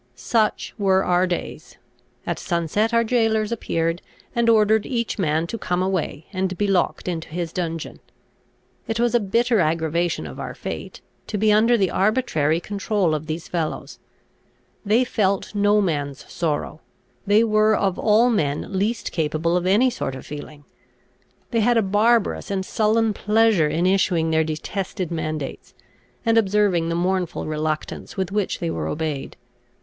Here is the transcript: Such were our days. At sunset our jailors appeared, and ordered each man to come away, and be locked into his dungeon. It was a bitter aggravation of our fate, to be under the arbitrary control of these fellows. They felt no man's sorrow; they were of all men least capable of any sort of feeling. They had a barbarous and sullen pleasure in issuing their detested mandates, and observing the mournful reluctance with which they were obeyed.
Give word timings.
Such 0.15 0.73
were 0.79 1.03
our 1.05 1.27
days. 1.27 1.77
At 2.25 2.39
sunset 2.39 2.91
our 2.91 3.03
jailors 3.03 3.51
appeared, 3.51 4.01
and 4.35 4.49
ordered 4.49 4.87
each 4.87 5.19
man 5.19 5.45
to 5.45 5.59
come 5.59 5.83
away, 5.83 6.25
and 6.33 6.57
be 6.57 6.65
locked 6.65 7.07
into 7.07 7.27
his 7.29 7.53
dungeon. 7.53 7.99
It 8.87 8.99
was 8.99 9.13
a 9.13 9.19
bitter 9.19 9.59
aggravation 9.59 10.25
of 10.25 10.39
our 10.39 10.55
fate, 10.55 11.01
to 11.27 11.37
be 11.37 11.53
under 11.53 11.77
the 11.77 11.91
arbitrary 11.91 12.59
control 12.59 13.13
of 13.13 13.27
these 13.27 13.47
fellows. 13.47 13.99
They 14.83 15.03
felt 15.03 15.53
no 15.53 15.81
man's 15.81 16.25
sorrow; 16.27 16.81
they 17.27 17.43
were 17.43 17.75
of 17.75 17.99
all 17.99 18.31
men 18.31 18.73
least 18.79 19.11
capable 19.11 19.55
of 19.55 19.67
any 19.67 19.91
sort 19.91 20.15
of 20.15 20.25
feeling. 20.25 20.63
They 21.51 21.59
had 21.59 21.77
a 21.77 21.83
barbarous 21.83 22.49
and 22.49 22.65
sullen 22.65 23.13
pleasure 23.13 23.67
in 23.67 23.85
issuing 23.85 24.31
their 24.31 24.43
detested 24.43 25.11
mandates, 25.11 25.75
and 26.25 26.39
observing 26.39 26.89
the 26.89 26.95
mournful 26.95 27.45
reluctance 27.45 28.17
with 28.17 28.31
which 28.31 28.57
they 28.57 28.71
were 28.71 28.87
obeyed. 28.87 29.37